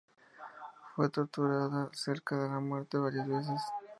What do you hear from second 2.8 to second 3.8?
varias veces.